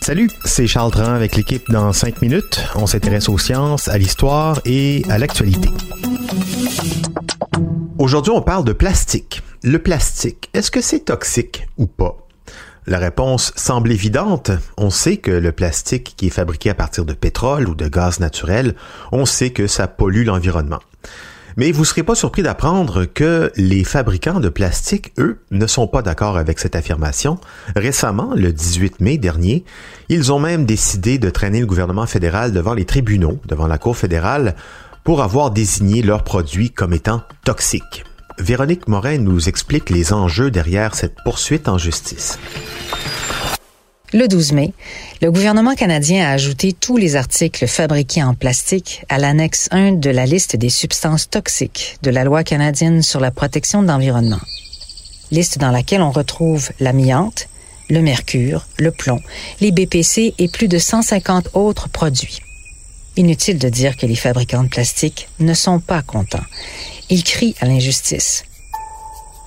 [0.00, 2.58] Salut, c'est Charles Tran avec l'équipe dans 5 minutes.
[2.74, 5.68] On s'intéresse aux sciences, à l'histoire et à l'actualité.
[7.98, 9.42] Aujourd'hui, on parle de plastique.
[9.62, 12.16] Le plastique, est-ce que c'est toxique ou pas?
[12.86, 14.50] La réponse semble évidente.
[14.78, 18.20] On sait que le plastique qui est fabriqué à partir de pétrole ou de gaz
[18.20, 18.74] naturel,
[19.12, 20.80] on sait que ça pollue l'environnement.
[21.58, 25.88] Mais vous ne serez pas surpris d'apprendre que les fabricants de plastique, eux, ne sont
[25.88, 27.40] pas d'accord avec cette affirmation.
[27.74, 29.64] Récemment, le 18 mai dernier,
[30.08, 33.96] ils ont même décidé de traîner le gouvernement fédéral devant les tribunaux, devant la Cour
[33.96, 34.54] fédérale,
[35.02, 38.04] pour avoir désigné leurs produits comme étant toxiques.
[38.38, 42.38] Véronique Morin nous explique les enjeux derrière cette poursuite en justice.
[44.14, 44.72] Le 12 mai,
[45.20, 50.08] le gouvernement canadien a ajouté tous les articles fabriqués en plastique à l'annexe 1 de
[50.08, 54.40] la liste des substances toxiques de la loi canadienne sur la protection de l'environnement.
[55.30, 57.48] Liste dans laquelle on retrouve l'amiante,
[57.90, 59.20] le mercure, le plomb,
[59.60, 62.40] les BPC et plus de 150 autres produits.
[63.16, 66.44] Inutile de dire que les fabricants de plastique ne sont pas contents.
[67.10, 68.44] Ils crient à l'injustice.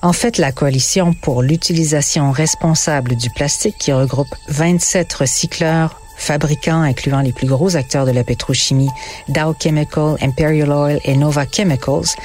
[0.04, 7.20] En fait, la coalition pour l'utilisation responsable du plastique, qui regroupe 27 recycleurs, fabricants incluant
[7.20, 8.90] les plus gros acteurs de la pétrochimie,
[9.28, 12.16] Dow Chemical, Imperial Oil et Nova Chemicals,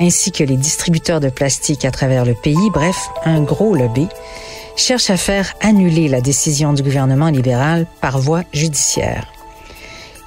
[0.00, 4.08] ainsi que les distributeurs de plastique à travers le pays, bref, un gros lobby,
[4.74, 9.32] cherche à faire annuler la décision du gouvernement libéral par voie judiciaire.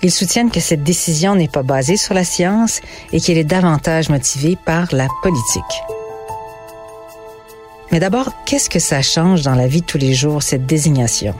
[0.03, 2.79] Ils soutiennent que cette décision n'est pas basée sur la science
[3.11, 5.92] et qu'elle est davantage motivée par la politique.
[7.93, 11.35] Mais d'abord, qu'est-ce que ça change dans la vie de tous les jours, cette désignation?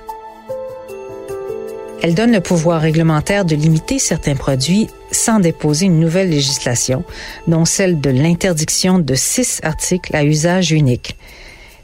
[2.03, 7.03] Elle donne le pouvoir réglementaire de limiter certains produits sans déposer une nouvelle législation,
[7.47, 11.17] dont celle de l'interdiction de six articles à usage unique.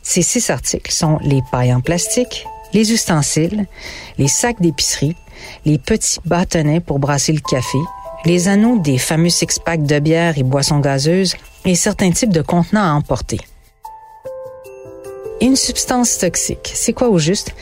[0.03, 3.65] Ces six articles sont les pailles en plastique, les ustensiles,
[4.19, 5.15] les sacs d'épicerie,
[5.65, 7.79] les petits bâtonnets pour brasser le café,
[8.23, 11.33] les anneaux des fameux six-packs de bière et boissons gazeuses
[11.65, 13.39] et certains types de contenants à emporter.
[15.41, 17.53] Une substance toxique, c'est quoi au juste?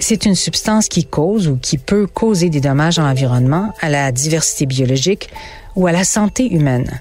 [0.00, 4.10] C'est une substance qui cause ou qui peut causer des dommages à l'environnement, à la
[4.10, 5.30] diversité biologique
[5.76, 7.00] ou à la santé humaine.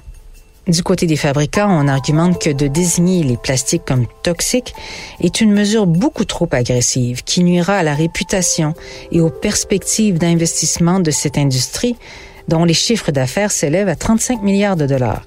[0.67, 4.75] Du côté des fabricants, on argumente que de désigner les plastiques comme toxiques
[5.19, 8.75] est une mesure beaucoup trop agressive qui nuira à la réputation
[9.11, 11.95] et aux perspectives d'investissement de cette industrie
[12.47, 15.25] dont les chiffres d'affaires s'élèvent à 35 milliards de dollars.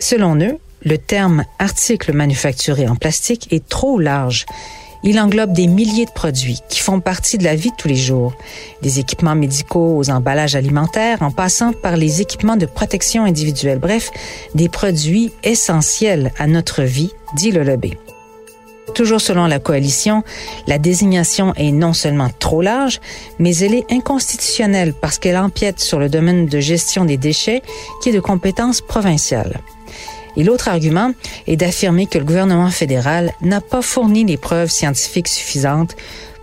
[0.00, 4.46] Selon eux, le terme article manufacturé en plastique est trop large.
[5.04, 7.96] Il englobe des milliers de produits qui font partie de la vie de tous les
[7.96, 8.34] jours,
[8.82, 14.10] des équipements médicaux aux emballages alimentaires, en passant par les équipements de protection individuelle, bref,
[14.54, 17.94] des produits essentiels à notre vie, dit le lobby.
[18.94, 20.22] Toujours selon la coalition,
[20.66, 23.00] la désignation est non seulement trop large,
[23.38, 27.62] mais elle est inconstitutionnelle parce qu'elle empiète sur le domaine de gestion des déchets
[28.02, 29.60] qui est de compétence provinciale.
[30.36, 31.12] Et l'autre argument
[31.46, 35.94] est d'affirmer que le gouvernement fédéral n'a pas fourni les preuves scientifiques suffisantes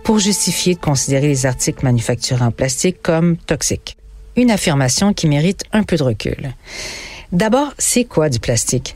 [0.04, 3.96] pour justifier de considérer les articles manufacturés en plastique comme toxiques.
[4.36, 6.54] Une affirmation qui mérite un peu de recul.
[7.32, 8.94] D'abord, c'est quoi du plastique?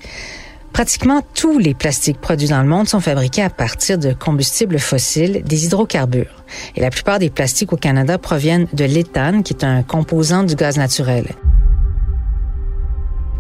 [0.73, 5.43] Pratiquement tous les plastiques produits dans le monde sont fabriqués à partir de combustibles fossiles,
[5.45, 6.45] des hydrocarbures.
[6.75, 10.57] Et la plupart des plastiques au Canada proviennent de l'éthane, qui est un composant du
[10.57, 11.27] gaz naturel.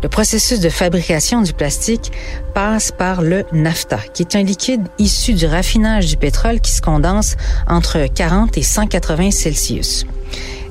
[0.04, 2.12] Le processus de fabrication du plastique
[2.52, 6.82] passe par le nafta, qui est un liquide issu du raffinage du pétrole qui se
[6.82, 7.36] condense
[7.66, 10.04] entre 40 et 180 Celsius.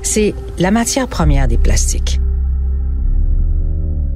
[0.04, 2.20] C'est la matière première des plastiques.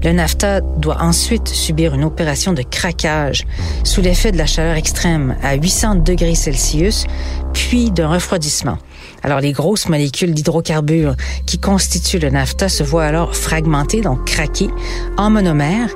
[0.05, 3.45] Le nafta doit ensuite subir une opération de craquage
[3.83, 7.07] sous l'effet de la chaleur extrême à 800 degrés Celsius,
[7.53, 8.79] puis d'un refroidissement.
[9.23, 11.15] Alors les grosses molécules d'hydrocarbures
[11.47, 14.71] qui constituent le nafta se voient alors fragmentées, donc craquées,
[15.17, 15.91] en monomères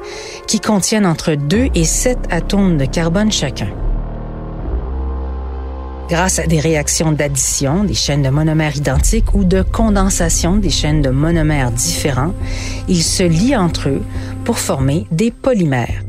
[0.47, 3.69] qui contiennent entre 2 et 7 atomes de carbone chacun.
[6.09, 11.01] Grâce à des réactions d'addition, des chaînes de monomères identiques ou de condensation des chaînes
[11.01, 12.35] de monomères différents,
[12.89, 14.03] ils se lient entre eux
[14.45, 16.03] pour former des polymères.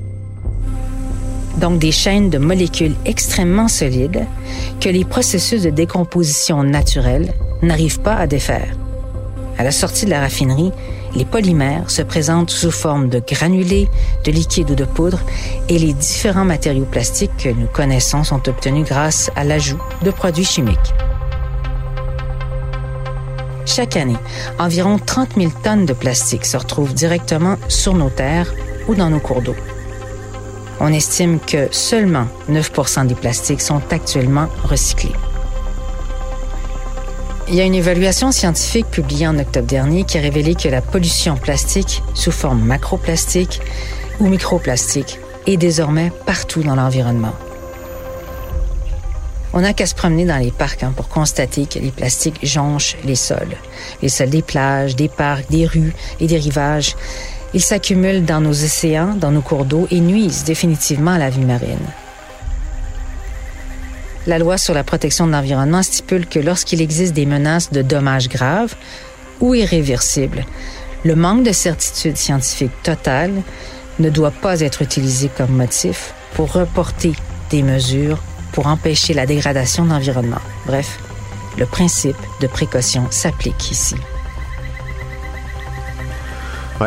[1.57, 4.25] Donc des chaînes de molécules extrêmement solides
[4.79, 8.75] que les processus de décomposition naturelle n'arrivent pas à défaire.
[9.57, 10.71] À la sortie de la raffinerie,
[11.15, 13.87] les polymères se présentent sous forme de granulés,
[14.23, 15.19] de liquide ou de poudre
[15.69, 20.45] et les différents matériaux plastiques que nous connaissons sont obtenus grâce à l'ajout de produits
[20.45, 20.93] chimiques.
[23.65, 24.17] Chaque année,
[24.59, 28.53] environ 30 000 tonnes de plastique se retrouvent directement sur nos terres
[28.87, 29.55] ou dans nos cours d'eau.
[30.79, 32.71] On estime que seulement 9
[33.07, 35.13] des plastiques sont actuellement recyclés.
[37.47, 40.81] Il y a une évaluation scientifique publiée en octobre dernier qui a révélé que la
[40.81, 43.61] pollution plastique sous forme macroplastique
[44.19, 47.33] ou microplastique est désormais partout dans l'environnement.
[49.55, 52.97] On n'a qu'à se promener dans les parcs hein, pour constater que les plastiques jonchent
[53.03, 53.55] les sols.
[54.01, 56.95] Les sols des plages, des parcs, des rues et des rivages.
[57.53, 61.45] Ils s'accumulent dans nos océans, dans nos cours d'eau et nuisent définitivement à la vie
[61.45, 61.77] marine.
[64.25, 68.29] La loi sur la protection de l'environnement stipule que lorsqu'il existe des menaces de dommages
[68.29, 68.75] graves
[69.41, 70.45] ou irréversibles,
[71.03, 73.33] le manque de certitude scientifique totale
[73.99, 77.13] ne doit pas être utilisé comme motif pour reporter
[77.49, 78.19] des mesures
[78.53, 80.41] pour empêcher la dégradation de l'environnement.
[80.65, 80.99] Bref,
[81.57, 83.95] le principe de précaution s'applique ici.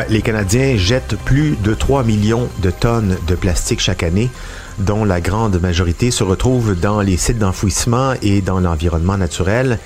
[0.09, 4.29] Les Canadiens jettent plus de 3 millions de tonnes de plastique chaque année,
[4.79, 9.79] dont la grande majorité se retrouve dans les sites d'enfouissement et dans l'environnement naturel,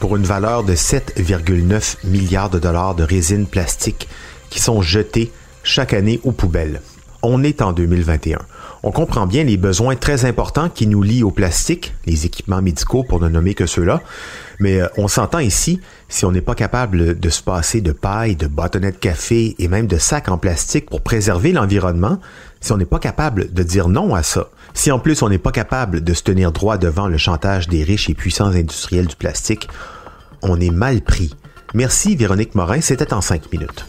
[0.00, 4.08] pour une valeur de 7,9 milliards de dollars de résine plastique
[4.50, 5.30] qui sont jetées
[5.62, 6.82] chaque année aux poubelles.
[7.22, 8.38] On est en 2021.
[8.84, 13.04] On comprend bien les besoins très importants qui nous lient au plastique, les équipements médicaux
[13.04, 14.02] pour ne nommer que ceux-là,
[14.58, 18.34] mais euh, on s'entend ici, si on n'est pas capable de se passer de paille,
[18.34, 22.18] de bâtonnets de café et même de sacs en plastique pour préserver l'environnement,
[22.60, 25.38] si on n'est pas capable de dire non à ça, si en plus on n'est
[25.38, 29.16] pas capable de se tenir droit devant le chantage des riches et puissants industriels du
[29.16, 29.68] plastique,
[30.42, 31.36] on est mal pris.
[31.72, 33.86] Merci Véronique Morin, c'était en cinq minutes.